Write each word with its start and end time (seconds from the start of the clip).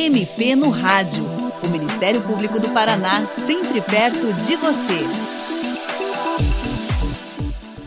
MP 0.00 0.56
no 0.56 0.70
Rádio. 0.70 1.22
O 1.62 1.68
Ministério 1.68 2.22
Público 2.22 2.58
do 2.58 2.70
Paraná, 2.70 3.26
sempre 3.26 3.82
perto 3.82 4.32
de 4.46 4.56
você. 4.56 5.04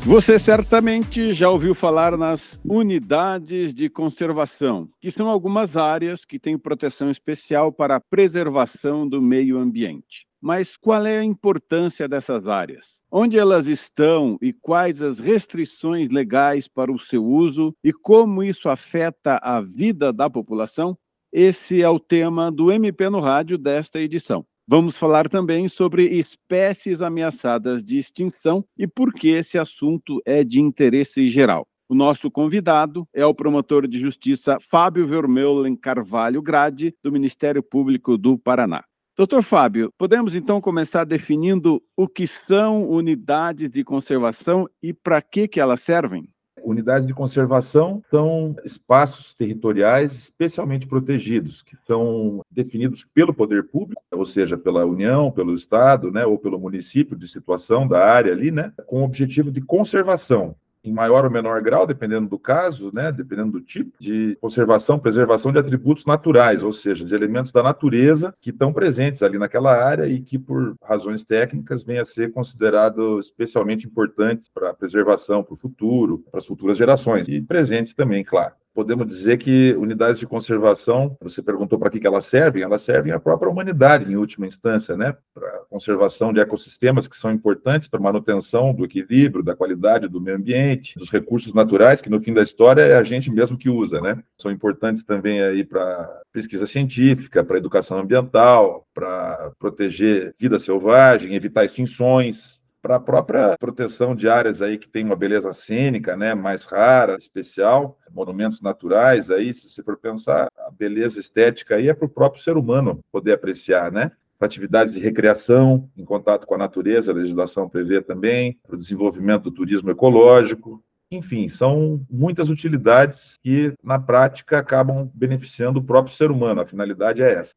Você 0.05 0.37
certamente 0.37 1.33
já 1.33 1.49
ouviu 1.49 1.73
falar 1.73 2.15
nas 2.15 2.59
unidades 2.63 3.73
de 3.73 3.89
conservação, 3.89 4.87
que 5.01 5.09
são 5.09 5.27
algumas 5.27 5.75
áreas 5.75 6.23
que 6.23 6.37
têm 6.37 6.55
proteção 6.55 7.09
especial 7.09 7.71
para 7.71 7.95
a 7.95 7.99
preservação 7.99 9.09
do 9.09 9.19
meio 9.19 9.57
ambiente. 9.57 10.27
Mas 10.39 10.77
qual 10.77 11.07
é 11.07 11.17
a 11.17 11.23
importância 11.23 12.07
dessas 12.07 12.47
áreas? 12.47 12.99
Onde 13.09 13.39
elas 13.39 13.65
estão 13.65 14.37
e 14.39 14.53
quais 14.53 15.01
as 15.01 15.17
restrições 15.17 16.09
legais 16.11 16.67
para 16.67 16.91
o 16.91 16.99
seu 16.99 17.25
uso 17.25 17.73
e 17.83 17.91
como 17.91 18.43
isso 18.43 18.69
afeta 18.69 19.39
a 19.41 19.61
vida 19.61 20.13
da 20.13 20.29
população? 20.29 20.95
Esse 21.35 21.81
é 21.81 21.89
o 21.89 21.99
tema 21.99 22.51
do 22.51 22.71
MP 22.71 23.09
no 23.09 23.19
Rádio 23.19 23.57
desta 23.57 23.99
edição. 23.99 24.45
Vamos 24.67 24.95
falar 24.95 25.27
também 25.27 25.67
sobre 25.67 26.05
espécies 26.05 27.01
ameaçadas 27.01 27.83
de 27.83 27.97
extinção 27.97 28.63
e 28.77 28.85
por 28.85 29.11
que 29.11 29.29
esse 29.29 29.57
assunto 29.57 30.21
é 30.27 30.43
de 30.43 30.61
interesse 30.61 31.27
geral. 31.29 31.65
O 31.89 31.95
nosso 31.95 32.29
convidado 32.29 33.07
é 33.11 33.25
o 33.25 33.33
promotor 33.33 33.87
de 33.87 33.99
justiça 33.99 34.59
Fábio 34.59 35.07
Vermeulen 35.07 35.75
Carvalho 35.75 36.39
Grade, 36.39 36.93
do 37.01 37.11
Ministério 37.11 37.63
Público 37.63 38.15
do 38.15 38.37
Paraná. 38.37 38.83
Doutor 39.17 39.41
Fábio, 39.41 39.91
podemos 39.97 40.35
então 40.35 40.61
começar 40.61 41.03
definindo 41.03 41.81
o 41.97 42.07
que 42.07 42.27
são 42.27 42.87
unidades 42.87 43.71
de 43.71 43.83
conservação 43.83 44.67
e 44.83 44.93
para 44.93 45.19
que, 45.19 45.47
que 45.47 45.59
elas 45.59 45.81
servem? 45.81 46.29
Unidades 46.63 47.05
de 47.05 47.13
conservação 47.13 47.99
são 48.03 48.55
espaços 48.63 49.33
territoriais 49.33 50.13
especialmente 50.13 50.87
protegidos, 50.87 51.61
que 51.61 51.75
são 51.75 52.41
definidos 52.49 53.05
pelo 53.13 53.33
poder 53.33 53.67
público, 53.67 54.01
ou 54.11 54.25
seja, 54.25 54.57
pela 54.57 54.85
União, 54.85 55.29
pelo 55.29 55.53
Estado, 55.53 56.09
né, 56.09 56.25
ou 56.25 56.39
pelo 56.39 56.57
município 56.57 57.17
de 57.17 57.27
situação 57.27 57.85
da 57.85 58.05
área 58.05 58.31
ali, 58.31 58.49
né, 58.49 58.71
com 58.87 59.01
o 59.01 59.03
objetivo 59.03 59.51
de 59.51 59.61
conservação 59.61 60.55
em 60.83 60.91
maior 60.91 61.23
ou 61.23 61.31
menor 61.31 61.61
grau, 61.61 61.87
dependendo 61.87 62.27
do 62.27 62.37
caso, 62.37 62.91
né, 62.93 63.11
dependendo 63.11 63.53
do 63.53 63.61
tipo, 63.61 63.91
de 63.99 64.37
conservação, 64.41 64.99
preservação 64.99 65.51
de 65.51 65.59
atributos 65.59 66.05
naturais, 66.05 66.61
ou 66.63 66.73
seja, 66.73 67.05
de 67.05 67.13
elementos 67.13 67.51
da 67.51 67.63
natureza 67.63 68.33
que 68.41 68.49
estão 68.49 68.73
presentes 68.73 69.23
ali 69.23 69.37
naquela 69.37 69.73
área 69.73 70.05
e 70.07 70.21
que, 70.21 70.37
por 70.37 70.75
razões 70.83 71.23
técnicas, 71.23 71.83
vêm 71.83 71.99
a 71.99 72.05
ser 72.05 72.31
considerados 72.31 73.27
especialmente 73.27 73.87
importantes 73.87 74.49
para 74.49 74.71
a 74.71 74.73
preservação, 74.73 75.43
para 75.43 75.53
o 75.53 75.57
futuro, 75.57 76.23
para 76.29 76.39
as 76.39 76.45
futuras 76.45 76.77
gerações, 76.77 77.27
e 77.27 77.41
presentes 77.41 77.93
também, 77.93 78.23
claro 78.23 78.53
podemos 78.73 79.07
dizer 79.07 79.37
que 79.37 79.73
unidades 79.73 80.19
de 80.19 80.25
conservação, 80.25 81.15
você 81.21 81.41
perguntou 81.41 81.77
para 81.77 81.89
que, 81.89 81.99
que 81.99 82.07
elas 82.07 82.25
servem, 82.25 82.63
elas 82.63 82.81
servem 82.81 83.11
à 83.11 83.19
própria 83.19 83.49
humanidade, 83.49 84.11
em 84.11 84.15
última 84.15 84.47
instância, 84.47 84.97
né? 84.97 85.15
para 85.33 85.63
conservação 85.69 86.33
de 86.33 86.39
ecossistemas 86.39 87.07
que 87.07 87.15
são 87.15 87.31
importantes 87.31 87.87
para 87.87 87.99
manutenção 87.99 88.73
do 88.73 88.85
equilíbrio, 88.85 89.43
da 89.43 89.55
qualidade 89.55 90.07
do 90.07 90.19
meio 90.19 90.37
ambiente, 90.37 90.97
dos 90.97 91.11
recursos 91.11 91.53
naturais, 91.53 92.01
que 92.01 92.09
no 92.09 92.19
fim 92.19 92.33
da 92.33 92.41
história 92.41 92.81
é 92.81 92.95
a 92.95 93.03
gente 93.03 93.31
mesmo 93.31 93.57
que 93.57 93.69
usa. 93.69 94.01
Né? 94.01 94.21
São 94.37 94.51
importantes 94.51 95.03
também 95.03 95.41
aí 95.41 95.63
para 95.63 96.21
pesquisa 96.31 96.65
científica, 96.65 97.43
para 97.43 97.57
educação 97.57 97.99
ambiental, 97.99 98.87
para 98.93 99.51
proteger 99.59 100.33
vida 100.39 100.57
selvagem, 100.57 101.35
evitar 101.35 101.65
extinções, 101.65 102.62
para 102.83 102.97
a 102.97 102.99
própria 102.99 103.57
proteção 103.57 104.13
de 104.13 104.27
áreas 104.27 104.61
aí 104.61 104.77
que 104.77 104.89
tem 104.89 105.05
uma 105.05 105.15
beleza 105.15 105.53
cênica, 105.53 106.17
né, 106.17 106.35
mais 106.35 106.65
rara, 106.65 107.15
especial, 107.17 107.97
monumentos 108.11 108.61
naturais 108.61 109.29
aí, 109.29 109.53
se 109.53 109.69
você 109.69 109.81
for 109.81 109.97
pensar, 109.97 110.49
a 110.57 110.69
beleza 110.69 111.17
estética 111.17 111.77
aí 111.77 111.87
é 111.87 111.93
para 111.93 112.05
o 112.05 112.09
próprio 112.09 112.43
ser 112.43 112.57
humano 112.57 112.99
poder 113.09 113.31
apreciar, 113.31 113.89
né? 113.89 114.11
Para 114.37 114.47
atividades 114.47 114.93
de 114.93 114.99
recreação, 114.99 115.89
em 115.95 116.03
contato 116.03 116.45
com 116.45 116.55
a 116.55 116.57
natureza, 116.57 117.11
a 117.11 117.15
legislação 117.15 117.69
prevê 117.69 118.01
também, 118.01 118.59
para 118.67 118.75
o 118.75 118.79
desenvolvimento 118.79 119.43
do 119.43 119.51
turismo 119.51 119.89
ecológico, 119.89 120.83
enfim, 121.09 121.47
são 121.47 122.05
muitas 122.09 122.49
utilidades 122.49 123.35
que, 123.41 123.73
na 123.81 123.97
prática, 123.99 124.57
acabam 124.57 125.09
beneficiando 125.13 125.79
o 125.79 125.83
próprio 125.83 126.13
ser 126.13 126.31
humano. 126.31 126.59
A 126.59 126.65
finalidade 126.65 127.21
é 127.21 127.33
essa. 127.33 127.53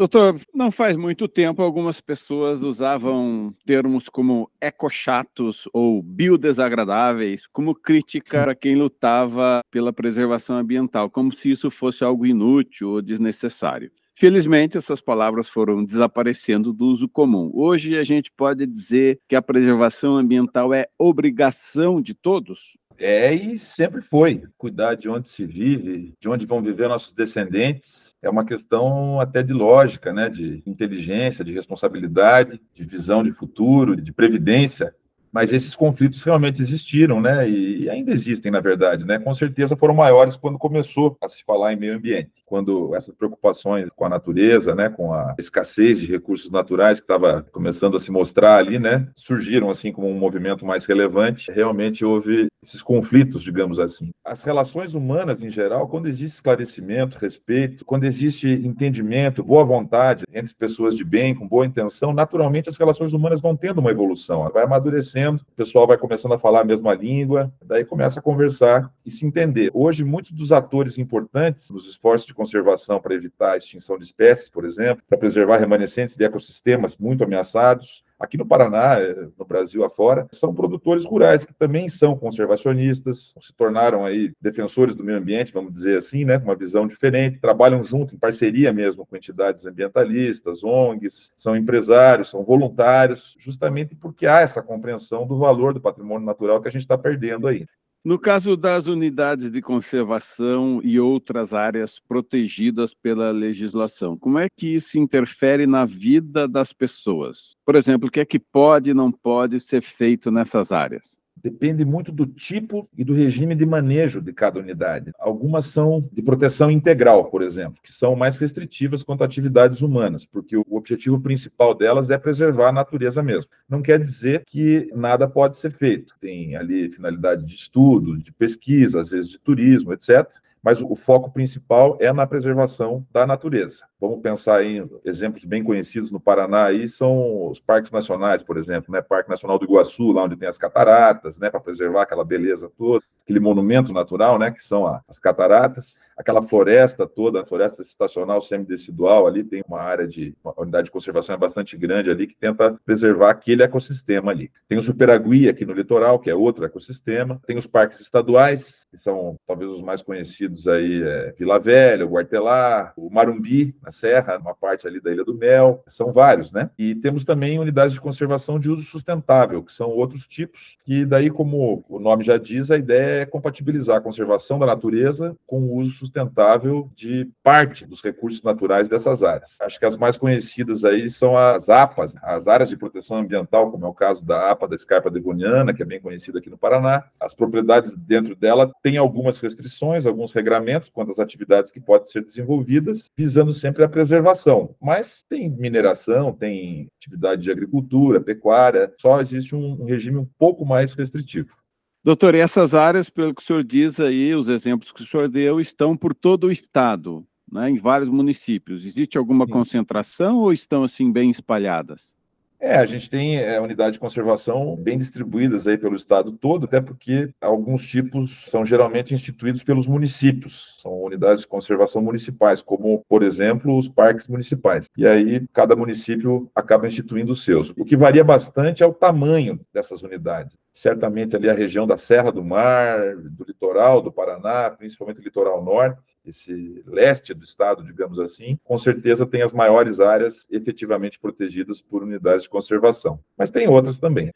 Doutor, 0.00 0.34
não 0.54 0.70
faz 0.70 0.96
muito 0.96 1.28
tempo 1.28 1.60
algumas 1.60 2.00
pessoas 2.00 2.62
usavam 2.62 3.54
termos 3.66 4.08
como 4.08 4.50
ecochatos 4.58 5.64
ou 5.74 6.02
biodesagradáveis 6.02 7.46
como 7.46 7.74
crítica 7.74 8.50
a 8.50 8.54
quem 8.54 8.76
lutava 8.76 9.60
pela 9.70 9.92
preservação 9.92 10.56
ambiental, 10.56 11.10
como 11.10 11.30
se 11.30 11.50
isso 11.50 11.70
fosse 11.70 12.02
algo 12.02 12.24
inútil 12.24 12.88
ou 12.92 13.02
desnecessário. 13.02 13.92
Felizmente, 14.16 14.78
essas 14.78 15.02
palavras 15.02 15.50
foram 15.50 15.84
desaparecendo 15.84 16.72
do 16.72 16.86
uso 16.86 17.06
comum. 17.06 17.50
Hoje, 17.52 17.98
a 17.98 18.02
gente 18.02 18.30
pode 18.34 18.64
dizer 18.66 19.20
que 19.28 19.36
a 19.36 19.42
preservação 19.42 20.16
ambiental 20.16 20.72
é 20.72 20.86
obrigação 20.98 22.00
de 22.00 22.14
todos? 22.14 22.79
É, 23.00 23.32
e 23.34 23.58
sempre 23.58 24.02
foi. 24.02 24.42
Cuidar 24.58 24.94
de 24.94 25.08
onde 25.08 25.30
se 25.30 25.46
vive, 25.46 26.14
de 26.20 26.28
onde 26.28 26.44
vão 26.44 26.62
viver 26.62 26.86
nossos 26.86 27.14
descendentes, 27.14 28.14
é 28.20 28.28
uma 28.28 28.44
questão 28.44 29.18
até 29.18 29.42
de 29.42 29.54
lógica, 29.54 30.12
né? 30.12 30.28
de 30.28 30.62
inteligência, 30.66 31.42
de 31.42 31.54
responsabilidade, 31.54 32.60
de 32.74 32.84
visão 32.84 33.24
de 33.24 33.32
futuro, 33.32 33.96
de 33.96 34.12
previdência 34.12 34.94
mas 35.32 35.52
esses 35.52 35.76
conflitos 35.76 36.22
realmente 36.22 36.60
existiram, 36.60 37.20
né? 37.20 37.48
E 37.48 37.88
ainda 37.88 38.12
existem, 38.12 38.50
na 38.50 38.60
verdade, 38.60 39.04
né? 39.04 39.18
Com 39.18 39.32
certeza 39.34 39.76
foram 39.76 39.94
maiores 39.94 40.36
quando 40.36 40.58
começou 40.58 41.16
a 41.20 41.28
se 41.28 41.44
falar 41.44 41.72
em 41.72 41.76
meio 41.76 41.96
ambiente, 41.96 42.30
quando 42.44 42.94
essas 42.94 43.14
preocupações 43.14 43.88
com 43.94 44.04
a 44.04 44.08
natureza, 44.08 44.74
né? 44.74 44.88
Com 44.88 45.12
a 45.12 45.34
escassez 45.38 46.00
de 46.00 46.06
recursos 46.06 46.50
naturais 46.50 46.98
que 46.98 47.04
estava 47.04 47.46
começando 47.52 47.96
a 47.96 48.00
se 48.00 48.10
mostrar 48.10 48.56
ali, 48.56 48.78
né? 48.78 49.08
Surgiram 49.14 49.70
assim 49.70 49.92
como 49.92 50.08
um 50.08 50.18
movimento 50.18 50.66
mais 50.66 50.84
relevante. 50.84 51.50
Realmente 51.52 52.04
houve 52.04 52.48
esses 52.62 52.82
conflitos, 52.82 53.42
digamos 53.42 53.78
assim. 53.78 54.10
As 54.24 54.42
relações 54.42 54.94
humanas 54.94 55.42
em 55.42 55.50
geral, 55.50 55.88
quando 55.88 56.08
existe 56.08 56.34
esclarecimento, 56.34 57.18
respeito, 57.18 57.84
quando 57.84 58.04
existe 58.04 58.48
entendimento, 58.48 59.42
boa 59.42 59.64
vontade 59.64 60.24
entre 60.32 60.54
pessoas 60.54 60.96
de 60.96 61.04
bem, 61.04 61.34
com 61.34 61.48
boa 61.48 61.64
intenção, 61.64 62.12
naturalmente 62.12 62.68
as 62.68 62.76
relações 62.76 63.12
humanas 63.12 63.40
vão 63.40 63.56
tendo 63.56 63.78
uma 63.78 63.90
evolução, 63.90 64.50
vai 64.52 64.64
amadurecendo 64.64 65.19
acontecendo, 65.20 65.40
o 65.40 65.54
pessoal 65.56 65.86
vai 65.86 65.98
começando 65.98 66.32
a 66.32 66.38
falar 66.38 66.60
a 66.60 66.64
mesma 66.64 66.94
língua, 66.94 67.52
daí 67.64 67.84
começa 67.84 68.20
a 68.20 68.22
conversar 68.22 68.90
e 69.04 69.10
se 69.10 69.26
entender. 69.26 69.70
Hoje, 69.74 70.04
muitos 70.04 70.32
dos 70.32 70.52
atores 70.52 70.98
importantes 70.98 71.70
nos 71.70 71.86
esforços 71.86 72.26
de 72.26 72.34
conservação 72.34 73.00
para 73.00 73.14
evitar 73.14 73.52
a 73.52 73.56
extinção 73.56 73.98
de 73.98 74.04
espécies, 74.04 74.48
por 74.48 74.64
exemplo, 74.64 75.02
para 75.08 75.18
preservar 75.18 75.58
remanescentes 75.58 76.16
de 76.16 76.24
ecossistemas 76.24 76.96
muito 76.96 77.24
ameaçados, 77.24 78.02
aqui 78.20 78.36
no 78.36 78.46
Paraná, 78.46 79.00
eh, 79.00 79.28
no 79.38 79.44
Brasil 79.46 79.82
afora, 79.82 80.28
são 80.30 80.54
produtores 80.54 81.06
rurais 81.06 81.44
que 81.44 81.54
também 81.54 81.88
são 81.88 82.14
conservacionistas, 82.14 83.34
se 83.40 83.52
tornaram 83.54 84.04
aí 84.04 84.32
defensores 84.40 84.94
do 84.94 85.02
meio 85.02 85.18
ambiente, 85.18 85.52
vamos 85.52 85.72
dizer 85.72 85.96
assim, 85.96 86.24
né, 86.24 86.38
com 86.38 86.44
uma 86.44 86.54
visão 86.54 86.86
diferente, 86.86 87.40
trabalham 87.40 87.82
junto 87.82 88.14
em 88.14 88.18
parceria 88.18 88.72
mesmo 88.72 89.06
com 89.06 89.16
entidades 89.16 89.64
ambientalistas, 89.64 90.62
ONGs, 90.62 91.32
são 91.34 91.56
empresários, 91.56 92.28
são 92.28 92.44
voluntários, 92.44 93.34
justamente 93.38 93.94
porque 93.94 94.26
há 94.26 94.40
essa 94.40 94.62
compreensão 94.62 95.26
do 95.26 95.38
valor 95.38 95.72
do 95.72 95.80
patrimônio 95.80 96.26
natural 96.26 96.60
que 96.60 96.68
a 96.68 96.70
gente 96.70 96.82
está 96.82 96.98
perdendo 96.98 97.48
aí. 97.48 97.66
No 98.02 98.18
caso 98.18 98.56
das 98.56 98.86
unidades 98.86 99.52
de 99.52 99.60
conservação 99.60 100.80
e 100.82 100.98
outras 100.98 101.52
áreas 101.52 102.00
protegidas 102.00 102.94
pela 102.94 103.30
legislação, 103.30 104.16
como 104.16 104.38
é 104.38 104.48
que 104.48 104.74
isso 104.74 104.98
interfere 104.98 105.66
na 105.66 105.84
vida 105.84 106.48
das 106.48 106.72
pessoas? 106.72 107.54
Por 107.62 107.76
exemplo, 107.76 108.08
o 108.08 108.10
que 108.10 108.20
é 108.20 108.24
que 108.24 108.38
pode 108.38 108.90
e 108.90 108.94
não 108.94 109.12
pode 109.12 109.60
ser 109.60 109.82
feito 109.82 110.30
nessas 110.30 110.72
áreas? 110.72 111.19
Depende 111.42 111.84
muito 111.84 112.12
do 112.12 112.26
tipo 112.26 112.88
e 112.96 113.04
do 113.04 113.14
regime 113.14 113.54
de 113.54 113.66
manejo 113.66 114.20
de 114.20 114.32
cada 114.32 114.60
unidade. 114.60 115.12
Algumas 115.18 115.66
são 115.66 116.08
de 116.12 116.22
proteção 116.22 116.70
integral, 116.70 117.30
por 117.30 117.42
exemplo, 117.42 117.80
que 117.82 117.92
são 117.92 118.14
mais 118.14 118.38
restritivas 118.38 119.02
quanto 119.02 119.22
a 119.22 119.26
atividades 119.26 119.80
humanas, 119.80 120.24
porque 120.24 120.56
o 120.56 120.64
objetivo 120.70 121.20
principal 121.20 121.74
delas 121.74 122.10
é 122.10 122.18
preservar 122.18 122.68
a 122.68 122.72
natureza 122.72 123.22
mesmo. 123.22 123.50
Não 123.68 123.82
quer 123.82 123.98
dizer 123.98 124.42
que 124.46 124.88
nada 124.94 125.28
pode 125.28 125.58
ser 125.58 125.72
feito. 125.72 126.14
Tem 126.20 126.56
ali 126.56 126.88
finalidade 126.88 127.44
de 127.44 127.54
estudo, 127.54 128.18
de 128.18 128.32
pesquisa, 128.32 129.00
às 129.00 129.10
vezes 129.10 129.30
de 129.30 129.38
turismo, 129.38 129.92
etc 129.92 130.28
mas 130.62 130.82
o 130.82 130.94
foco 130.94 131.30
principal 131.30 131.96
é 132.00 132.12
na 132.12 132.26
preservação 132.26 133.06
da 133.12 133.26
natureza. 133.26 133.84
Vamos 134.00 134.20
pensar 134.20 134.64
em 134.64 134.88
exemplos 135.04 135.44
bem 135.44 135.64
conhecidos 135.64 136.10
no 136.10 136.20
Paraná 136.20 136.66
aí 136.66 136.88
são 136.88 137.48
os 137.48 137.60
parques 137.60 137.90
nacionais, 137.90 138.42
por 138.42 138.56
exemplo, 138.56 138.92
né? 138.92 139.00
Parque 139.00 139.30
Nacional 139.30 139.58
do 139.58 139.64
Iguaçu, 139.64 140.12
lá 140.12 140.24
onde 140.24 140.36
tem 140.36 140.48
as 140.48 140.58
cataratas, 140.58 141.38
né, 141.38 141.50
para 141.50 141.60
preservar 141.60 142.02
aquela 142.02 142.24
beleza 142.24 142.70
toda. 142.76 143.04
Aquele 143.30 143.40
monumento 143.40 143.92
natural, 143.92 144.38
né, 144.38 144.50
que 144.50 144.62
são 144.62 144.86
as 145.08 145.20
cataratas, 145.20 145.98
aquela 146.16 146.42
floresta 146.42 147.06
toda, 147.06 147.40
a 147.40 147.46
floresta 147.46 147.80
estacional 147.80 148.42
semidecidual 148.42 149.26
ali, 149.26 149.44
tem 149.44 149.62
uma 149.66 149.80
área 149.80 150.06
de, 150.06 150.34
uma 150.44 150.52
unidade 150.58 150.86
de 150.86 150.90
conservação 150.90 151.34
é 151.34 151.38
bastante 151.38 151.76
grande 151.76 152.10
ali, 152.10 152.26
que 152.26 152.36
tenta 152.36 152.76
preservar 152.84 153.30
aquele 153.30 153.62
ecossistema 153.62 154.32
ali. 154.32 154.50
Tem 154.68 154.76
o 154.76 154.82
Superagui 154.82 155.48
aqui 155.48 155.64
no 155.64 155.72
litoral, 155.72 156.18
que 156.18 156.28
é 156.28 156.34
outro 156.34 156.64
ecossistema, 156.64 157.40
tem 157.46 157.56
os 157.56 157.66
parques 157.66 158.00
estaduais, 158.00 158.86
que 158.90 158.98
são 158.98 159.38
talvez 159.46 159.70
os 159.70 159.80
mais 159.80 160.02
conhecidos 160.02 160.66
aí, 160.66 161.02
é 161.02 161.34
Vila 161.38 161.58
Velha, 161.58 162.04
o 162.04 162.10
Guartelar, 162.10 162.92
o 162.96 163.08
Marumbi, 163.08 163.74
na 163.82 163.92
Serra, 163.92 164.38
uma 164.38 164.54
parte 164.54 164.86
ali 164.86 165.00
da 165.00 165.12
Ilha 165.12 165.24
do 165.24 165.34
Mel, 165.34 165.82
são 165.86 166.12
vários, 166.12 166.50
né? 166.50 166.70
E 166.76 166.94
temos 166.96 167.24
também 167.24 167.58
unidades 167.58 167.94
de 167.94 168.00
conservação 168.00 168.58
de 168.58 168.68
uso 168.68 168.82
sustentável, 168.82 169.62
que 169.62 169.72
são 169.72 169.88
outros 169.88 170.26
tipos, 170.26 170.76
que 170.84 171.04
daí, 171.04 171.30
como 171.30 171.84
o 171.88 171.98
nome 171.98 172.24
já 172.24 172.36
diz, 172.36 172.70
a 172.70 172.76
ideia 172.76 173.19
é 173.20 173.26
compatibilizar 173.26 173.98
a 173.98 174.00
conservação 174.00 174.58
da 174.58 174.66
natureza 174.66 175.36
com 175.46 175.60
o 175.60 175.76
uso 175.76 175.90
sustentável 175.90 176.90
de 176.94 177.28
parte 177.42 177.86
dos 177.86 178.02
recursos 178.02 178.42
naturais 178.42 178.88
dessas 178.88 179.22
áreas. 179.22 179.58
Acho 179.60 179.78
que 179.78 179.86
as 179.86 179.96
mais 179.96 180.16
conhecidas 180.16 180.84
aí 180.84 181.08
são 181.10 181.36
as 181.36 181.68
APAs, 181.68 182.14
as 182.22 182.48
áreas 182.48 182.68
de 182.68 182.76
proteção 182.76 183.18
ambiental, 183.18 183.70
como 183.70 183.84
é 183.84 183.88
o 183.88 183.94
caso 183.94 184.24
da 184.24 184.50
APA 184.50 184.68
da 184.68 184.74
Escarpa 184.74 185.10
Devoniana, 185.10 185.74
que 185.74 185.82
é 185.82 185.86
bem 185.86 186.00
conhecida 186.00 186.38
aqui 186.38 186.50
no 186.50 186.58
Paraná. 186.58 187.04
As 187.18 187.34
propriedades 187.34 187.94
dentro 187.96 188.34
dela 188.34 188.70
têm 188.82 188.96
algumas 188.96 189.40
restrições, 189.40 190.06
alguns 190.06 190.32
regramentos 190.32 190.88
quanto 190.88 191.10
às 191.10 191.18
atividades 191.18 191.70
que 191.70 191.80
podem 191.80 192.06
ser 192.06 192.24
desenvolvidas, 192.24 193.10
visando 193.16 193.52
sempre 193.52 193.84
a 193.84 193.88
preservação. 193.88 194.74
Mas 194.80 195.24
tem 195.28 195.50
mineração, 195.50 196.32
tem 196.32 196.88
atividade 196.96 197.42
de 197.42 197.50
agricultura, 197.50 198.20
pecuária, 198.20 198.92
só 198.98 199.20
existe 199.20 199.54
um 199.54 199.84
regime 199.84 200.18
um 200.18 200.28
pouco 200.38 200.64
mais 200.64 200.94
restritivo. 200.94 201.59
Doutor, 202.02 202.34
e 202.34 202.38
essas 202.38 202.74
áreas, 202.74 203.10
pelo 203.10 203.34
que 203.34 203.42
o 203.42 203.44
senhor 203.44 203.62
diz 203.62 204.00
aí, 204.00 204.34
os 204.34 204.48
exemplos 204.48 204.90
que 204.90 205.02
o 205.02 205.06
senhor 205.06 205.28
deu, 205.28 205.60
estão 205.60 205.94
por 205.94 206.14
todo 206.14 206.44
o 206.44 206.52
estado, 206.52 207.26
né, 207.52 207.68
em 207.68 207.78
vários 207.78 208.08
municípios. 208.08 208.86
Existe 208.86 209.18
alguma 209.18 209.44
Sim. 209.44 209.52
concentração 209.52 210.38
ou 210.38 210.50
estão 210.50 210.82
assim 210.82 211.12
bem 211.12 211.30
espalhadas? 211.30 212.18
É, 212.60 212.76
a 212.76 212.84
gente 212.84 213.08
tem 213.08 213.38
é, 213.38 213.58
unidades 213.58 213.94
de 213.94 213.98
conservação 213.98 214.76
bem 214.76 214.98
distribuídas 214.98 215.66
aí 215.66 215.78
pelo 215.78 215.96
estado 215.96 216.30
todo, 216.30 216.64
até 216.64 216.78
porque 216.78 217.30
alguns 217.40 217.86
tipos 217.86 218.44
são 218.48 218.66
geralmente 218.66 219.14
instituídos 219.14 219.62
pelos 219.62 219.86
municípios, 219.86 220.76
são 220.78 221.02
unidades 221.02 221.40
de 221.40 221.48
conservação 221.48 222.02
municipais, 222.02 222.60
como, 222.60 223.02
por 223.08 223.22
exemplo, 223.22 223.78
os 223.78 223.88
parques 223.88 224.28
municipais. 224.28 224.90
E 224.94 225.06
aí, 225.06 225.46
cada 225.54 225.74
município 225.74 226.50
acaba 226.54 226.86
instituindo 226.86 227.32
os 227.32 227.44
seus. 227.44 227.70
O 227.70 227.84
que 227.84 227.96
varia 227.96 228.22
bastante 228.22 228.82
é 228.82 228.86
o 228.86 228.92
tamanho 228.92 229.58
dessas 229.72 230.02
unidades. 230.02 230.54
Certamente 230.80 231.36
ali 231.36 231.50
a 231.50 231.52
região 231.52 231.86
da 231.86 231.98
Serra 231.98 232.32
do 232.32 232.42
Mar, 232.42 233.14
do 233.14 233.44
litoral 233.44 234.00
do 234.00 234.10
Paraná, 234.10 234.70
principalmente 234.70 235.20
o 235.20 235.22
litoral 235.22 235.62
norte, 235.62 236.00
esse 236.24 236.82
leste 236.86 237.34
do 237.34 237.44
estado, 237.44 237.84
digamos 237.84 238.18
assim, 238.18 238.58
com 238.64 238.78
certeza 238.78 239.26
tem 239.26 239.42
as 239.42 239.52
maiores 239.52 240.00
áreas 240.00 240.50
efetivamente 240.50 241.20
protegidas 241.20 241.82
por 241.82 242.02
unidades 242.02 242.44
de 242.44 242.48
conservação. 242.48 243.20
Mas 243.36 243.50
tem 243.50 243.68
outras 243.68 243.98
também. 243.98 244.32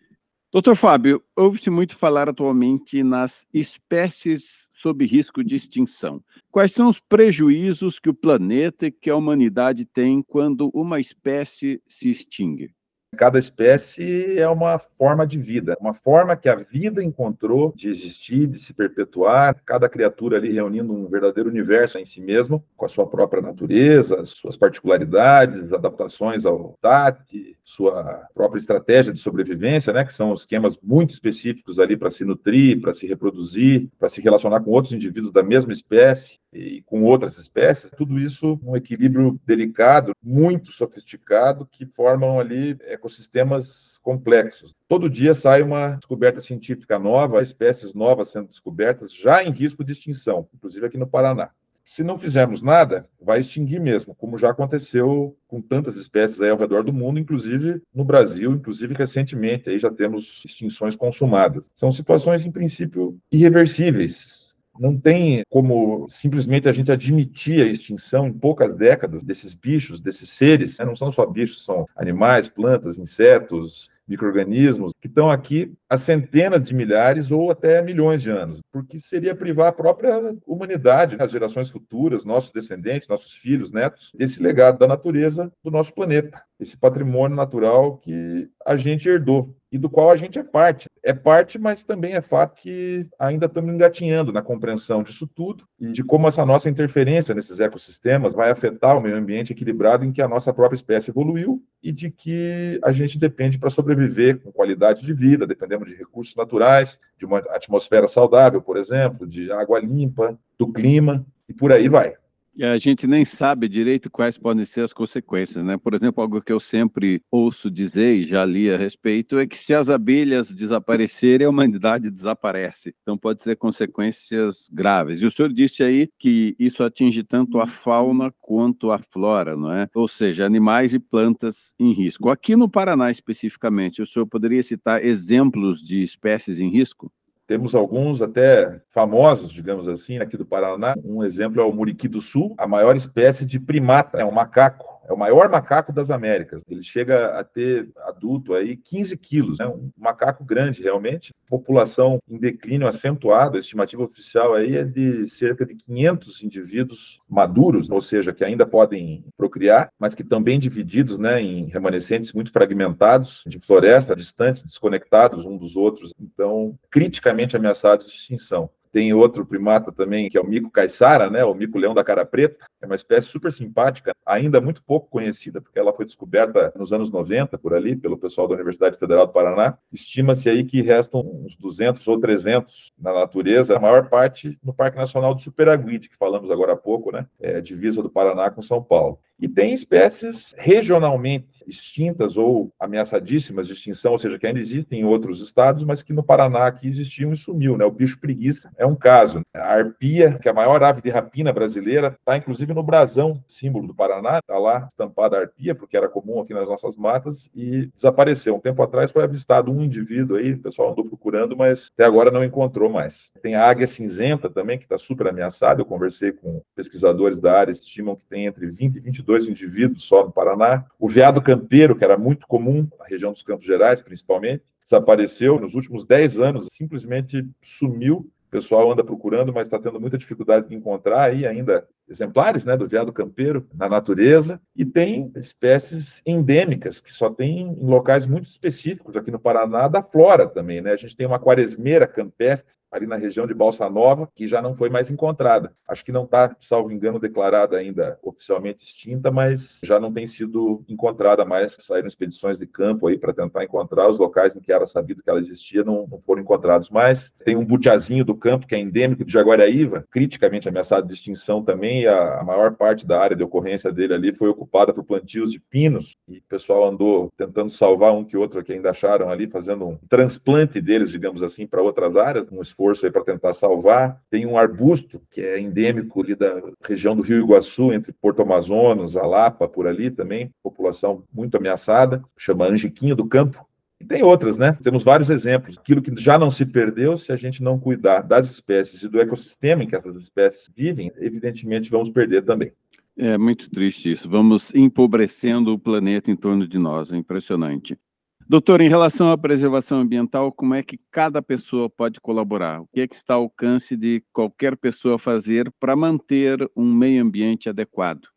Doutor 0.53 0.77
Fábio, 0.77 1.23
ouve-se 1.35 1.71
muito 1.71 1.97
falar 1.97 2.29
atualmente 2.29 3.03
nas 3.03 3.47
espécies 3.51 4.69
sob 4.71 5.07
risco 5.07 5.43
de 5.43 5.57
extinção. 5.57 6.23
Quais 6.51 6.73
são 6.73 6.91
os 6.91 7.01
prejuízos 7.01 7.99
que 7.99 8.11
o 8.11 8.15
planeta 8.15 8.89
e 8.89 8.93
que 8.93 9.09
a 9.09 9.17
humanidade 9.17 9.87
tem 9.87 10.21
quando 10.21 10.71
uma 10.75 11.01
espécie 11.01 11.81
se 11.89 12.11
extingue? 12.11 12.75
Cada 13.15 13.39
espécie 13.39 14.39
é 14.39 14.49
uma 14.49 14.79
forma 14.79 15.27
de 15.27 15.39
vida, 15.39 15.77
uma 15.81 15.95
forma 15.95 16.37
que 16.37 16.49
a 16.49 16.55
vida 16.55 17.03
encontrou 17.03 17.73
de 17.75 17.89
existir, 17.89 18.47
de 18.47 18.59
se 18.59 18.73
perpetuar, 18.73 19.61
cada 19.65 19.89
criatura 19.89 20.37
ali 20.37 20.53
reunindo 20.53 20.93
um 20.93 21.09
verdadeiro 21.09 21.49
universo 21.49 21.99
em 21.99 22.05
si 22.05 22.21
mesmo, 22.21 22.65
com 22.77 22.87
a 22.87 22.89
sua 22.89 23.07
própria 23.07 23.43
natureza, 23.43 24.25
suas 24.25 24.57
particularidades, 24.57 25.73
adaptações 25.73 26.45
ao 26.45 26.77
TAT, 26.81 27.57
sua 27.63 28.29
própria 28.35 28.59
estratégia 28.59 29.13
de 29.13 29.21
sobrevivência, 29.21 29.93
né, 29.93 30.05
que 30.05 30.13
são 30.13 30.35
esquemas 30.35 30.77
muito 30.83 31.13
específicos 31.13 31.79
ali 31.79 31.97
para 31.97 32.11
se 32.11 32.25
nutrir, 32.25 32.81
para 32.81 32.93
se 32.93 33.07
reproduzir, 33.07 33.89
para 33.99 34.09
se 34.09 34.21
relacionar 34.21 34.61
com 34.61 34.71
outros 34.71 34.93
indivíduos 34.93 35.33
da 35.33 35.43
mesma 35.43 35.73
espécie 35.73 36.39
e 36.53 36.83
com 36.87 37.03
outras 37.03 37.37
espécies, 37.37 37.93
tudo 37.97 38.19
isso 38.19 38.59
um 38.63 38.77
equilíbrio 38.77 39.39
delicado, 39.45 40.13
muito 40.23 40.71
sofisticado, 40.71 41.67
que 41.71 41.85
formam 41.85 42.39
ali 42.39 42.77
ecossistemas 43.05 43.99
complexos. 44.03 44.75
Todo 44.89 45.11
dia 45.11 45.35
sai 45.35 45.63
uma 45.63 45.97
descoberta 45.97 46.41
científica 46.41 46.99
nova, 46.99 47.43
espécies 47.43 47.93
novas 47.93 48.29
sendo 48.29 48.49
descobertas, 48.49 49.13
já 49.13 49.45
em 49.45 49.51
risco 49.51 49.85
de 49.85 49.93
extinção, 49.93 50.49
inclusive 50.55 50.87
aqui 50.87 50.97
no 50.97 51.07
Paraná. 51.07 51.51
Se 51.85 52.03
não 52.03 52.17
fizermos 52.17 52.63
nada, 52.63 53.07
vai 53.21 53.41
extinguir 53.41 53.79
mesmo, 53.79 54.15
como 54.15 54.39
já 54.39 54.49
aconteceu 54.49 55.37
com 55.47 55.61
tantas 55.61 55.97
espécies 55.97 56.41
aí 56.41 56.49
ao 56.49 56.57
redor 56.57 56.83
do 56.83 56.95
mundo, 56.95 57.21
inclusive 57.21 57.83
no 57.95 58.07
Brasil, 58.07 58.53
inclusive 58.53 58.95
recentemente 58.95 59.69
aí 59.69 59.79
já 59.79 59.91
temos 59.91 60.43
extinções 60.47 60.97
consumadas. 60.97 61.71
São 61.77 61.93
situações 61.93 62.47
em 62.47 62.51
princípio 62.51 63.19
irreversíveis, 63.31 64.44
não 64.79 64.99
tem 64.99 65.43
como 65.49 66.07
simplesmente 66.09 66.69
a 66.69 66.73
gente 66.73 66.91
admitir 66.91 67.63
a 67.63 67.67
extinção 67.67 68.27
em 68.27 68.33
poucas 68.33 68.75
décadas 68.75 69.23
desses 69.23 69.55
bichos, 69.55 70.01
desses 70.01 70.31
seres. 70.31 70.79
Né? 70.79 70.85
Não 70.85 70.97
são 70.97 71.13
só 71.13 71.25
bichos, 71.27 71.65
são 71.65 71.87
animais, 71.97 72.49
plantas, 72.49 72.99
insetos, 72.99 73.91
micro-organismos 74.07 74.93
que 75.01 75.09
estão 75.09 75.31
aqui 75.31 75.73
há 75.89 75.97
centenas 75.97 76.65
de 76.65 76.75
milhares 76.75 77.31
ou 77.31 77.51
até 77.51 77.81
milhões 77.81 78.23
de 78.23 78.31
anos, 78.31 78.61
porque 78.71 79.01
seria 79.01 79.35
privar 79.35 79.69
a 79.69 79.73
própria 79.73 80.37
humanidade, 80.47 81.17
as 81.19 81.33
gerações 81.33 81.71
futuras, 81.71 82.25
nossos 82.25 82.51
descendentes, 82.51 83.09
nossos 83.09 83.33
filhos, 83.33 83.71
netos, 83.71 84.13
desse 84.15 84.43
legado 84.43 84.79
da 84.79 84.87
natureza 84.87 85.51
do 85.63 85.71
nosso 85.71 85.95
planeta, 85.95 86.43
esse 86.59 86.77
patrimônio 86.77 87.37
natural 87.37 87.99
que 87.99 88.49
a 88.65 88.77
gente 88.77 89.09
herdou 89.09 89.55
e 89.71 89.79
do 89.79 89.91
qual 89.91 90.11
a 90.11 90.17
gente 90.17 90.39
é 90.39 90.43
parte. 90.45 90.89
É 91.03 91.13
parte, 91.13 91.59
mas 91.59 91.83
também 91.83 92.15
é 92.15 92.21
fato 92.21 92.55
que 92.55 93.09
ainda 93.19 93.47
estamos 93.47 93.75
engatinhando 93.75 94.33
na 94.33 94.41
compreensão 94.41 95.03
disso 95.03 95.27
tudo 95.27 95.65
e 95.81 95.91
de 95.91 96.05
como 96.05 96.29
essa 96.29 96.47
nossa 96.47 96.71
interferência 96.71 97.35
nesses 97.35 97.59
ecossistemas 97.59 98.35
vai 98.35 98.51
afetar 98.51 98.97
o 98.97 99.01
meio 99.01 99.17
ambiente 99.17 99.53
equilibrado 99.53 100.05
em 100.05 100.13
que 100.13 100.23
a 100.23 100.29
nossa 100.29 100.55
própria 100.55 100.77
espécie 100.77 101.11
evoluiu 101.11 101.61
e 101.83 101.91
de 101.91 102.11
que 102.11 102.79
a 102.85 102.93
gente 102.93 103.19
depende 103.19 103.59
para 103.59 103.69
sobreviver 103.69 104.41
com 104.41 104.53
qualidade 104.53 105.05
de 105.05 105.13
vida, 105.13 105.47
dependemos 105.47 105.89
de 105.89 105.97
recursos 105.97 106.37
naturais, 106.37 107.01
de 107.19 107.27
uma 107.27 107.39
atmosfera 107.39 108.07
saudável, 108.07 108.63
por 108.63 108.77
exemplo, 108.77 109.27
de 109.27 109.51
água 109.51 109.81
limpa, 109.81 110.39
do 110.57 110.73
clima 110.73 111.27
e 111.49 111.53
por 111.53 111.73
aí 111.73 111.89
vai 111.89 112.15
a 112.61 112.79
gente 112.79 113.07
nem 113.07 113.25
sabe 113.25 113.69
direito 113.69 114.11
quais 114.11 114.39
podem 114.39 114.65
ser 114.65 114.83
as 114.83 114.93
consequências, 114.93 115.65
né? 115.65 115.77
Por 115.77 115.95
exemplo, 115.95 116.23
algo 116.23 116.41
que 116.41 116.53
eu 116.53 116.61
sempre 116.61 117.21
ouço 117.31 117.71
dizer 117.71 118.15
e 118.15 118.29
já 118.29 118.45
li 118.45 118.71
a 118.71 118.77
respeito 118.77 119.39
é 119.39 119.47
que 119.47 119.59
se 119.59 119.75
as 119.75 119.89
abelhas 119.89 120.53
desaparecerem, 120.53 121.47
a 121.47 121.51
humanidade 121.51 122.11
desaparece. 122.11 122.95
Então 123.03 123.19
pode 123.19 123.43
ser 123.43 123.57
consequências 123.57 124.69
graves. 124.73 125.21
E 125.21 125.27
o 125.27 125.31
senhor 125.31 125.53
disse 125.53 125.83
aí 125.83 126.09
que 126.19 126.55
isso 126.59 126.85
atinge 126.85 127.23
tanto 127.25 127.59
a 127.61 127.67
fauna 127.67 128.33
quanto 128.41 128.91
a 128.93 128.99
flora, 128.99 129.57
não 129.57 129.73
é? 129.73 129.89
Ou 129.95 130.07
seja, 130.07 130.47
animais 130.47 130.95
e 130.95 130.99
plantas 130.99 131.75
em 131.79 131.93
risco. 131.93 132.31
Aqui 132.31 132.55
no 132.57 132.69
Paraná 132.69 133.11
especificamente, 133.11 134.03
o 134.03 134.07
senhor 134.07 134.27
poderia 134.27 134.63
citar 134.63 135.05
exemplos 135.05 135.83
de 135.83 136.03
espécies 136.03 136.61
em 136.61 136.71
risco? 136.71 137.11
Temos 137.47 137.75
alguns 137.75 138.23
até 138.23 138.81
famosos, 138.91 139.53
digamos 139.53 139.87
assim, 139.87 140.19
aqui 140.19 140.37
do 140.37 140.47
Paraná. 140.47 140.95
Um 141.05 141.23
exemplo 141.23 141.61
é 141.61 141.65
o 141.65 141.73
muriqui 141.73 142.09
do 142.09 142.21
sul, 142.21 142.55
a 142.57 142.67
maior 142.67 142.97
espécie 142.97 143.45
de 143.45 143.61
primata, 143.61 144.19
é 144.19 144.25
um 144.25 144.33
macaco 144.33 144.94
é 145.09 145.13
o 145.13 145.17
maior 145.17 145.49
macaco 145.49 145.93
das 145.93 146.11
Américas. 146.11 146.63
Ele 146.69 146.83
chega 146.83 147.39
a 147.39 147.45
ter 147.45 147.89
adulto 148.05 148.55
aí 148.55 148.77
15 148.77 149.17
quilos, 149.17 149.59
né? 149.59 149.67
um 149.67 149.91
macaco 149.97 150.45
grande 150.45 150.83
realmente. 150.83 151.33
População 151.49 152.19
em 152.29 152.39
declínio 152.39 152.89
acentuado, 152.89 153.57
a 153.57 153.61
estimativa 153.61 154.03
oficial 154.03 154.55
aí 154.55 154.77
é 154.77 154.85
de 154.85 155.29
cerca 155.29 155.65
de 155.65 155.75
500 155.75 156.43
indivíduos 156.43 157.21
maduros, 157.29 157.91
ou 157.91 158.01
seja, 158.01 158.33
que 158.33 158.45
ainda 158.45 158.67
podem 158.67 159.25
procriar, 159.37 159.91
mas 159.99 160.15
que 160.15 160.25
bem 160.43 160.59
divididos 160.59 161.19
né, 161.19 161.41
em 161.41 161.67
remanescentes 161.67 162.33
muito 162.33 162.51
fragmentados, 162.51 163.43
de 163.47 163.61
floresta, 163.61 164.17
distantes, 164.17 164.63
desconectados 164.63 165.45
um 165.45 165.57
dos 165.57 165.77
outros, 165.77 166.13
então 166.21 166.77
criticamente 166.91 167.57
ameaçados 167.57 168.07
de 168.11 168.17
extinção. 168.17 168.69
Tem 168.95 169.13
outro 169.13 169.45
primata 169.45 169.91
também, 169.91 170.31
que 170.31 170.39
é 170.39 170.41
o 170.41 170.47
mico 170.47 170.71
caiçara, 170.71 171.29
né? 171.29 171.45
O 171.45 171.53
mico-leão 171.53 171.93
da 171.93 172.05
cara 172.05 172.25
preta. 172.25 172.65
É 172.81 172.87
uma 172.87 172.95
espécie 172.95 173.27
super 173.27 173.53
simpática, 173.53 174.15
ainda 174.25 174.61
muito 174.61 174.85
pouco 174.85 175.11
conhecida, 175.11 175.61
porque 175.61 175.81
ela 175.81 175.93
foi 175.93 176.05
descoberta 176.05 176.73
nos 176.77 176.93
anos 176.93 177.11
90, 177.11 177.59
por 177.59 177.75
ali, 177.75 177.97
pelo 177.97 178.17
pessoal 178.17 178.47
da 178.47 178.55
Universidade 178.55 178.97
Federal 178.97 179.27
do 179.27 179.33
Paraná. 179.33 179.77
Estima-se 179.93 180.49
aí 180.49 180.63
que 180.63 180.81
restam 180.81 181.23
uns 181.23 181.57
200 181.57 182.07
ou 182.07 182.21
300 182.21 182.93
na 182.97 183.13
natureza, 183.13 183.77
a 183.77 183.81
maior 183.81 184.09
parte 184.09 184.57
no 184.63 184.73
Parque 184.73 184.97
Nacional 184.97 185.35
do 185.35 185.41
Superaguide, 185.41 186.09
que 186.09 186.17
falamos 186.17 186.49
agora 186.49 186.75
há 186.75 186.77
pouco, 186.77 187.11
né? 187.11 187.27
É 187.41 187.61
divisa 187.61 188.01
do 188.01 188.09
Paraná 188.09 188.49
com 188.49 188.63
São 188.63 188.81
Paulo. 188.81 189.19
E 189.41 189.49
tem 189.49 189.75
espécies 189.75 190.55
regionalmente 190.57 191.65
extintas 191.67 192.37
ou 192.37 192.73
ameaçadíssimas 192.79 193.67
de 193.67 193.73
extinção, 193.73 194.13
ou 194.13 194.19
seja, 194.19 194.39
que 194.39 194.47
ainda 194.47 194.61
existem 194.61 195.01
em 195.01 195.05
outros 195.05 195.41
estados, 195.41 195.85
mas 195.85 196.03
que 196.03 196.13
no 196.13 196.23
Paraná 196.23 196.67
aqui 196.67 196.87
existiam 196.87 197.33
e 197.33 197.37
sumiu, 197.37 197.77
né? 197.77 197.85
O 197.85 197.91
bicho 197.91 198.19
preguiça 198.19 198.71
é 198.79 198.87
um 198.87 198.95
caso. 198.95 199.43
A 199.53 199.75
arpia, 199.75 200.39
que 200.41 200.49
é 200.49 200.51
a 200.51 200.55
maior 200.55 200.83
ave 200.83 201.03
de 201.03 201.11
rapina 201.11 201.53
brasileira, 201.53 202.17
está 202.19 202.37
inclusive 202.37 202.73
no 202.73 202.83
brasão, 202.83 203.43
símbolo 203.49 203.87
do 203.87 203.95
Paraná, 203.95 204.39
está 204.39 204.59
lá 204.59 204.87
estampada 204.89 205.37
a 205.37 205.41
arpia, 205.41 205.75
porque 205.75 205.97
era 205.97 206.09
comum 206.09 206.41
aqui 206.41 206.55
nas 206.55 206.69
nossas 206.69 206.97
matas, 206.97 207.51
e 207.55 207.87
desapareceu. 207.95 208.55
Um 208.55 208.61
tempo 208.61 208.83
atrás 208.83 209.11
foi 209.11 209.25
avistado 209.25 209.73
um 209.73 209.83
indivíduo 209.83 210.37
aí, 210.37 210.53
o 210.53 210.63
pessoal 210.63 210.93
andou 210.93 211.05
procurando, 211.05 211.57
mas 211.57 211.91
até 211.95 212.05
agora 212.05 212.31
não 212.31 212.45
encontrou 212.45 212.89
mais. 212.89 213.33
Tem 213.43 213.55
a 213.55 213.67
águia 213.67 213.87
cinzenta 213.87 214.49
também, 214.49 214.79
que 214.79 214.85
está 214.85 214.99
super 214.99 215.27
ameaçada. 215.27 215.81
Eu 215.81 215.87
conversei 215.87 216.33
com 216.33 216.63
pesquisadores 216.75 217.41
da 217.41 217.59
área, 217.59 217.73
estimam 217.73 218.15
que 218.15 218.25
tem 218.25 218.47
entre 218.47 218.67
20 218.67 218.97
e 218.97 219.01
22 219.01 219.24
indivíduos 219.49 220.05
só 220.05 220.25
no 220.25 220.33
Paraná. 220.33 220.85
O 220.99 221.09
veado 221.09 221.41
campeiro, 221.43 221.97
que 221.97 222.05
era 222.05 222.17
muito 222.17 222.47
comum 222.47 222.89
na 222.99 223.05
região 223.07 223.33
dos 223.33 223.43
Campos 223.43 223.67
Gerais, 223.67 224.03
principalmente, 224.03 224.63
desapareceu 224.83 225.59
nos 225.59 225.75
últimos 225.75 226.05
10 226.05 226.39
anos, 226.39 226.69
simplesmente 226.71 227.47
sumiu 227.63 228.31
pessoal 228.55 228.93
anda 228.93 229.03
procurando, 229.03 229.53
mas 229.53 229.67
está 229.67 229.81
tendo 229.81 230.01
muita 230.01 230.17
dificuldade 230.17 230.69
de 230.69 230.77
encontrar 230.77 231.23
aí 231.23 231.45
ainda 231.45 231.89
exemplares 232.09 232.65
né, 232.65 232.77
do 232.77 232.87
veado 232.87 233.13
campeiro 233.13 233.67
na 233.75 233.89
natureza, 233.89 234.61
e 234.77 234.85
tem 234.85 235.33
espécies 235.37 236.23
endêmicas, 236.25 237.01
que 237.01 237.13
só 237.13 237.31
tem 237.31 237.63
em 237.63 237.87
locais 237.87 238.27
muito 238.27 238.49
específicos, 238.49 239.17
aqui 239.17 239.31
no 239.31 239.41
Paraná, 239.41 239.89
da 239.89 240.03
flora 240.03 240.47
também. 240.47 240.81
Né? 240.81 240.93
A 240.93 240.97
gente 240.97 241.17
tem 241.17 241.27
uma 241.27 241.41
quaresmeira 241.41 242.07
campestre, 242.07 242.75
ali 242.95 243.09
na 243.09 243.17
região 243.17 243.45
de 243.45 243.53
Balsa 243.53 243.91
Nova, 243.91 244.29
que 244.37 244.47
já 244.47 244.63
não 244.63 244.77
foi 244.77 244.89
mais 244.89 245.11
encontrada. 245.11 245.73
Acho 245.89 246.05
que 246.05 246.13
não 246.13 246.23
está, 246.23 246.55
salvo 246.61 246.93
engano, 246.93 247.19
declarada 247.19 247.77
ainda 247.77 248.17
oficialmente 248.23 248.85
extinta, 248.85 249.33
mas 249.33 249.81
já 249.83 249.99
não 249.99 250.13
tem 250.13 250.29
sido 250.29 250.85
encontrada 250.89 251.45
mais. 251.45 251.77
Saíram 251.81 252.07
expedições 252.07 252.57
de 252.57 252.69
campo 252.69 253.09
aí 253.09 253.19
para 253.19 253.33
tentar 253.33 253.65
encontrar 253.65 254.09
os 254.09 254.17
locais 254.17 254.55
em 254.55 254.61
que 254.61 254.73
era 254.73 254.87
sabido 254.87 255.25
que 255.25 255.29
ela 255.29 255.41
existia, 255.41 255.83
não, 255.83 256.07
não 256.07 256.21
foram 256.21 256.43
encontrados 256.43 256.89
mais. 256.89 257.33
Tem 257.45 257.57
um 257.57 257.65
butiazinho 257.65 258.25
do 258.25 258.37
campo, 258.45 258.67
que 258.67 258.75
é 258.75 258.79
endêmico 258.79 259.25
de 259.25 259.33
Jaguariaíva, 259.33 260.07
criticamente 260.11 260.69
ameaçado 260.69 261.09
de 261.09 261.15
extinção 261.15 261.65
também, 261.65 262.07
a, 262.07 262.41
a 262.41 262.45
maior 262.45 262.75
parte 262.75 263.07
da 263.07 263.19
área 263.19 263.35
de 263.35 263.43
ocorrência 263.43 263.91
dele 263.91 264.13
ali 264.13 264.35
foi 264.35 264.51
ocupada 264.51 264.93
por 264.93 265.03
plantios 265.03 265.51
de 265.51 265.59
pinos, 265.59 266.13
e 266.29 266.37
o 266.37 266.43
pessoal 266.47 266.87
andou 266.87 267.33
tentando 267.39 267.71
salvar 267.71 268.13
um 268.13 268.23
que 268.23 268.37
outro 268.37 268.63
que 268.63 268.75
ainda 268.75 268.91
acharam 268.91 269.31
ali, 269.31 269.47
fazendo 269.47 269.89
um 269.89 269.97
transplante 270.11 270.79
deles, 270.79 271.11
digamos 271.11 271.43
assim, 271.43 271.67
para 271.67 271.81
outras 271.81 272.15
áreas, 272.17 272.47
um 272.53 272.61
esforço 272.61 273.07
aí 273.07 273.11
para 273.11 273.25
tentar 273.25 273.55
salvar. 273.55 274.21
Tem 274.29 274.45
um 274.45 274.59
arbusto 274.59 275.23
que 275.31 275.41
é 275.41 275.59
endêmico 275.59 276.23
ali 276.23 276.35
da 276.35 276.61
região 276.83 277.17
do 277.17 277.23
Rio 277.23 277.39
Iguaçu, 277.39 277.95
entre 277.95 278.13
Porto 278.13 278.43
Amazonas, 278.43 279.17
Alapa, 279.17 279.67
por 279.67 279.87
ali 279.87 280.11
também, 280.11 280.51
população 280.63 281.25
muito 281.33 281.57
ameaçada, 281.57 282.23
chama 282.37 282.67
Angiquinho 282.67 283.17
do 283.17 283.27
Campo. 283.27 283.67
E 284.05 284.07
tem 284.07 284.23
outras, 284.23 284.59
né? 284.59 284.77
Temos 284.83 285.03
vários 285.03 285.31
exemplos. 285.31 285.79
Aquilo 285.79 286.03
que 286.03 286.13
já 286.21 286.39
não 286.39 286.51
se 286.51 286.67
perdeu, 286.67 287.17
se 287.17 287.33
a 287.33 287.37
gente 287.37 287.63
não 287.63 287.81
cuidar 287.81 288.21
das 288.21 288.51
espécies 288.51 289.03
e 289.03 289.09
do 289.09 289.19
ecossistema 289.19 289.83
em 289.83 289.89
que 289.89 289.97
essas 289.97 290.15
espécies 290.17 290.71
vivem, 290.77 291.11
evidentemente 291.17 291.91
vamos 291.91 292.11
perder 292.11 292.43
também. 292.43 292.71
É 293.17 293.39
muito 293.39 293.71
triste 293.71 294.13
isso. 294.13 294.29
Vamos 294.29 294.75
empobrecendo 294.75 295.73
o 295.73 295.79
planeta 295.79 296.31
em 296.31 296.37
torno 296.37 296.69
de 296.69 296.79
nós. 296.79 297.11
É 297.11 297.17
impressionante. 297.17 297.99
Doutor, 298.47 298.83
em 298.83 298.91
relação 298.91 299.31
à 299.31 299.39
preservação 299.39 300.01
ambiental, 300.01 300.53
como 300.53 300.75
é 300.75 300.83
que 300.83 301.01
cada 301.11 301.41
pessoa 301.41 301.89
pode 301.89 302.21
colaborar? 302.21 302.83
O 302.83 302.89
que 302.93 303.01
é 303.01 303.09
que 303.09 303.15
está 303.15 303.35
ao 303.35 303.45
alcance 303.45 303.97
de 303.97 304.23
qualquer 304.35 304.77
pessoa 304.77 305.19
fazer 305.19 305.73
para 305.81 305.97
manter 305.97 306.71
um 306.77 306.93
meio 306.93 307.23
ambiente 307.23 307.71
adequado? 307.71 308.34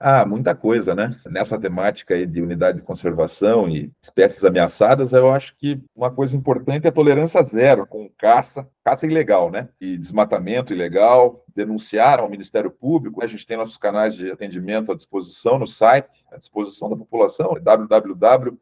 Ah, 0.00 0.24
muita 0.24 0.54
coisa, 0.54 0.94
né? 0.94 1.20
Nessa 1.26 1.58
temática 1.58 2.14
aí 2.14 2.24
de 2.24 2.40
unidade 2.40 2.78
de 2.78 2.84
conservação 2.84 3.68
e 3.68 3.92
espécies 4.00 4.44
ameaçadas, 4.44 5.12
eu 5.12 5.32
acho 5.32 5.56
que 5.56 5.82
uma 5.94 6.08
coisa 6.08 6.36
importante 6.36 6.86
é 6.86 6.88
a 6.88 6.92
tolerância 6.92 7.42
zero 7.42 7.84
com 7.84 8.08
caça, 8.16 8.68
caça 8.84 9.06
ilegal, 9.06 9.50
né? 9.50 9.68
E 9.80 9.98
desmatamento 9.98 10.72
ilegal, 10.72 11.44
denunciar 11.52 12.20
ao 12.20 12.30
Ministério 12.30 12.70
Público. 12.70 13.24
A 13.24 13.26
gente 13.26 13.44
tem 13.44 13.56
nossos 13.56 13.76
canais 13.76 14.14
de 14.14 14.30
atendimento 14.30 14.92
à 14.92 14.94
disposição 14.94 15.58
no 15.58 15.66
site, 15.66 16.24
à 16.30 16.36
disposição 16.36 16.88
da 16.88 16.96
população, 16.96 17.54
www.mppr.mp.br 17.60 18.58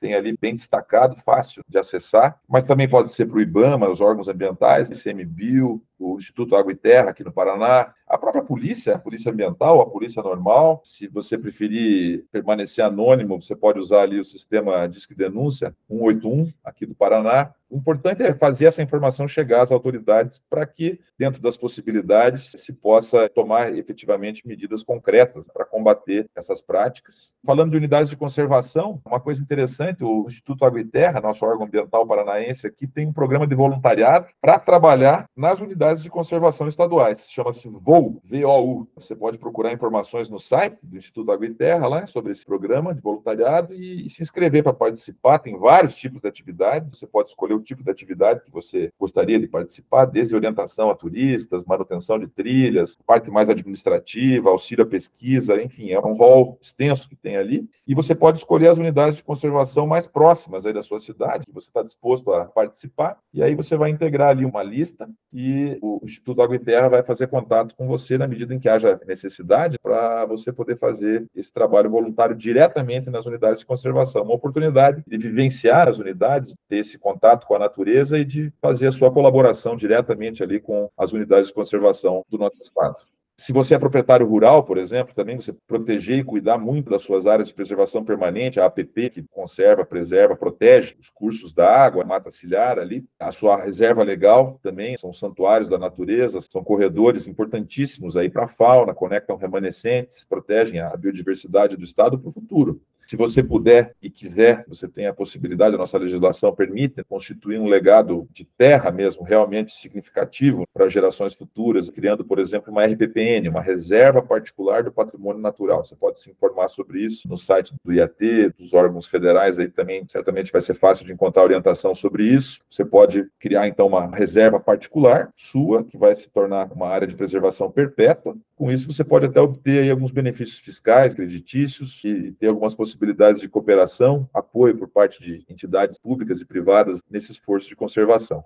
tem 0.00 0.14
ali 0.14 0.34
bem 0.40 0.54
destacado, 0.54 1.14
fácil 1.16 1.62
de 1.68 1.78
acessar, 1.78 2.40
mas 2.48 2.64
também 2.64 2.88
pode 2.88 3.10
ser 3.10 3.26
para 3.26 3.36
o 3.36 3.40
IBAMA, 3.40 3.90
os 3.90 4.00
órgãos 4.00 4.28
ambientais, 4.28 4.90
ICMBio, 4.90 5.82
o 6.00 6.16
Instituto 6.16 6.56
Água 6.56 6.72
e 6.72 6.76
Terra 6.76 7.10
aqui 7.10 7.22
no 7.22 7.32
Paraná, 7.32 7.92
a 8.10 8.18
própria 8.18 8.42
polícia, 8.42 8.94
a 8.94 8.98
polícia 8.98 9.30
ambiental, 9.30 9.80
a 9.80 9.88
polícia 9.88 10.22
normal. 10.22 10.80
Se 10.84 11.06
você 11.06 11.38
preferir 11.38 12.24
permanecer 12.32 12.84
anônimo, 12.84 13.40
você 13.40 13.54
pode 13.54 13.78
usar 13.78 14.02
ali 14.02 14.18
o 14.18 14.24
sistema 14.24 14.88
Disque 14.88 15.14
Denúncia 15.14 15.76
181 15.88 16.52
aqui 16.64 16.86
do 16.86 16.94
Paraná. 16.94 17.52
O 17.68 17.76
importante 17.76 18.24
é 18.24 18.34
fazer 18.34 18.66
essa 18.66 18.82
informação 18.82 19.28
chegar 19.28 19.62
às 19.62 19.70
autoridades 19.70 20.42
para 20.50 20.66
que, 20.66 20.98
dentro 21.16 21.40
das 21.40 21.56
possibilidades, 21.56 22.50
se 22.56 22.72
possa 22.72 23.28
tomar 23.28 23.72
efetivamente 23.76 24.44
medidas 24.44 24.82
concretas 24.82 25.46
para 25.46 25.64
combater 25.64 26.28
essas 26.34 26.60
práticas. 26.60 27.32
Falando 27.46 27.70
de 27.70 27.76
unidades 27.76 28.10
de 28.10 28.16
conservação, 28.16 29.00
uma 29.06 29.20
coisa 29.20 29.40
interessante, 29.40 30.02
o 30.02 30.26
Instituto 30.26 30.64
Água 30.64 30.80
e 30.80 30.84
Terra, 30.84 31.20
nosso 31.20 31.46
órgão 31.46 31.64
ambiental 31.64 32.04
paranaense 32.04 32.66
aqui, 32.66 32.88
tem 32.88 33.06
um 33.06 33.12
programa 33.12 33.46
de 33.46 33.54
voluntariado 33.54 34.26
para 34.40 34.58
trabalhar 34.58 35.26
nas 35.36 35.60
unidades 35.60 35.89
de 35.98 36.08
conservação 36.08 36.68
estaduais. 36.68 37.28
Chama-se 37.30 37.68
VOU, 37.68 38.20
V-O-U. 38.24 38.86
Você 38.94 39.16
pode 39.16 39.38
procurar 39.38 39.72
informações 39.72 40.28
no 40.30 40.38
site 40.38 40.78
do 40.82 40.96
Instituto 40.96 41.32
Água 41.32 41.46
e 41.46 41.54
Terra 41.54 41.88
lá 41.88 42.06
sobre 42.06 42.32
esse 42.32 42.44
programa 42.44 42.94
de 42.94 43.00
voluntariado 43.00 43.74
e, 43.74 44.06
e 44.06 44.10
se 44.10 44.22
inscrever 44.22 44.62
para 44.62 44.72
participar. 44.72 45.38
Tem 45.38 45.58
vários 45.58 45.96
tipos 45.96 46.20
de 46.20 46.28
atividades. 46.28 46.90
Você 46.90 47.06
pode 47.06 47.30
escolher 47.30 47.54
o 47.54 47.60
tipo 47.60 47.82
de 47.82 47.90
atividade 47.90 48.42
que 48.44 48.50
você 48.50 48.92
gostaria 48.98 49.40
de 49.40 49.48
participar, 49.48 50.04
desde 50.04 50.34
orientação 50.34 50.90
a 50.90 50.94
turistas, 50.94 51.64
manutenção 51.64 52.18
de 52.18 52.28
trilhas, 52.28 52.96
parte 53.06 53.30
mais 53.30 53.48
administrativa, 53.48 54.50
auxílio 54.50 54.84
à 54.84 54.86
pesquisa, 54.86 55.60
enfim, 55.62 55.90
é 55.90 55.98
um 55.98 56.14
rol 56.14 56.58
extenso 56.60 57.08
que 57.08 57.16
tem 57.16 57.36
ali. 57.36 57.68
E 57.86 57.94
você 57.94 58.14
pode 58.14 58.38
escolher 58.38 58.68
as 58.68 58.78
unidades 58.78 59.16
de 59.16 59.24
conservação 59.24 59.86
mais 59.86 60.06
próximas 60.06 60.66
aí 60.66 60.72
da 60.72 60.82
sua 60.82 61.00
cidade, 61.00 61.46
que 61.46 61.52
você 61.52 61.68
está 61.68 61.82
disposto 61.82 62.32
a 62.32 62.44
participar, 62.44 63.18
e 63.32 63.42
aí 63.42 63.54
você 63.54 63.76
vai 63.76 63.90
integrar 63.90 64.30
ali 64.30 64.44
uma 64.44 64.62
lista 64.62 65.08
e 65.32 65.78
o 65.80 66.00
Instituto 66.04 66.42
Água 66.42 66.56
e 66.56 66.58
Terra 66.58 66.88
vai 66.88 67.02
fazer 67.02 67.26
contato 67.26 67.74
com 67.74 67.86
você 67.86 68.18
na 68.18 68.26
medida 68.26 68.54
em 68.54 68.58
que 68.58 68.68
haja 68.68 69.00
necessidade 69.06 69.78
para 69.82 70.24
você 70.26 70.52
poder 70.52 70.76
fazer 70.76 71.26
esse 71.34 71.52
trabalho 71.52 71.90
voluntário 71.90 72.36
diretamente 72.36 73.10
nas 73.10 73.26
unidades 73.26 73.60
de 73.60 73.66
conservação. 73.66 74.22
Uma 74.22 74.34
oportunidade 74.34 75.02
de 75.06 75.18
vivenciar 75.18 75.88
as 75.88 75.98
unidades, 75.98 76.54
ter 76.68 76.78
esse 76.78 76.98
contato 76.98 77.46
com 77.46 77.54
a 77.54 77.58
natureza 77.58 78.18
e 78.18 78.24
de 78.24 78.52
fazer 78.60 78.88
a 78.88 78.92
sua 78.92 79.10
colaboração 79.10 79.76
diretamente 79.76 80.42
ali 80.42 80.60
com 80.60 80.90
as 80.96 81.12
unidades 81.12 81.48
de 81.48 81.54
conservação 81.54 82.24
do 82.28 82.38
nosso 82.38 82.60
estado. 82.62 82.96
Se 83.40 83.54
você 83.54 83.74
é 83.74 83.78
proprietário 83.78 84.26
rural, 84.26 84.64
por 84.64 84.76
exemplo, 84.76 85.14
também 85.14 85.34
você 85.34 85.50
proteger 85.66 86.18
e 86.18 86.24
cuidar 86.24 86.58
muito 86.58 86.90
das 86.90 87.00
suas 87.00 87.26
áreas 87.26 87.48
de 87.48 87.54
preservação 87.54 88.04
permanente, 88.04 88.60
a 88.60 88.66
APP, 88.66 89.08
que 89.08 89.24
conserva, 89.30 89.82
preserva, 89.82 90.36
protege 90.36 90.94
os 91.00 91.08
cursos 91.08 91.50
da 91.50 91.66
água, 91.66 92.04
mata 92.04 92.30
ciliar 92.30 92.78
ali, 92.78 93.02
a 93.18 93.32
sua 93.32 93.56
reserva 93.56 94.02
legal 94.02 94.60
também, 94.62 94.94
são 94.98 95.10
santuários 95.14 95.70
da 95.70 95.78
natureza, 95.78 96.38
são 96.42 96.62
corredores 96.62 97.26
importantíssimos 97.26 98.14
aí 98.14 98.28
para 98.28 98.44
a 98.44 98.48
fauna, 98.48 98.92
conectam 98.92 99.38
remanescentes, 99.38 100.22
protegem 100.22 100.78
a 100.78 100.94
biodiversidade 100.94 101.78
do 101.78 101.84
estado 101.84 102.18
para 102.18 102.28
o 102.28 102.32
futuro. 102.34 102.82
Se 103.10 103.16
você 103.16 103.42
puder 103.42 103.96
e 104.00 104.08
quiser, 104.08 104.64
você 104.68 104.86
tem 104.86 105.08
a 105.08 105.12
possibilidade, 105.12 105.74
a 105.74 105.78
nossa 105.78 105.98
legislação 105.98 106.54
permite 106.54 107.02
constituir 107.02 107.58
um 107.58 107.66
legado 107.66 108.28
de 108.30 108.44
terra 108.44 108.92
mesmo 108.92 109.24
realmente 109.24 109.72
significativo 109.72 110.62
para 110.72 110.88
gerações 110.88 111.34
futuras, 111.34 111.90
criando, 111.90 112.24
por 112.24 112.38
exemplo, 112.38 112.70
uma 112.70 112.84
RPPN, 112.84 113.48
uma 113.48 113.60
reserva 113.60 114.22
particular 114.22 114.84
do 114.84 114.92
patrimônio 114.92 115.42
natural. 115.42 115.84
Você 115.84 115.96
pode 115.96 116.20
se 116.20 116.30
informar 116.30 116.68
sobre 116.68 117.00
isso 117.04 117.26
no 117.26 117.36
site 117.36 117.74
do 117.84 117.92
IAT, 117.92 118.50
dos 118.56 118.72
órgãos 118.72 119.08
federais 119.08 119.58
aí 119.58 119.66
também, 119.68 120.06
certamente 120.06 120.52
vai 120.52 120.62
ser 120.62 120.74
fácil 120.74 121.04
de 121.04 121.12
encontrar 121.12 121.42
orientação 121.42 121.96
sobre 121.96 122.22
isso. 122.22 122.60
Você 122.70 122.84
pode 122.84 123.28
criar 123.40 123.66
então 123.66 123.88
uma 123.88 124.06
reserva 124.06 124.60
particular 124.60 125.32
sua, 125.34 125.82
que 125.82 125.98
vai 125.98 126.14
se 126.14 126.30
tornar 126.30 126.70
uma 126.70 126.86
área 126.86 127.08
de 127.08 127.16
preservação 127.16 127.72
perpétua. 127.72 128.36
Com 128.60 128.70
isso 128.70 128.92
você 128.92 129.02
pode 129.02 129.24
até 129.24 129.40
obter 129.40 129.90
alguns 129.90 130.10
benefícios 130.10 130.58
fiscais, 130.58 131.14
creditícios 131.14 132.04
e 132.04 132.30
ter 132.32 132.48
algumas 132.48 132.74
possibilidades 132.74 133.40
de 133.40 133.48
cooperação, 133.48 134.28
apoio 134.34 134.76
por 134.76 134.86
parte 134.86 135.18
de 135.22 135.42
entidades 135.48 135.98
públicas 135.98 136.42
e 136.42 136.44
privadas 136.44 137.00
nesse 137.10 137.32
esforço 137.32 137.70
de 137.70 137.74
conservação. 137.74 138.44